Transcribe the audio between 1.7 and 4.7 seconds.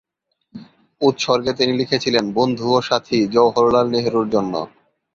লিখেছিলেন ‘বন্ধু ও সাথী জওহরলাল নেহরুর জন্য’।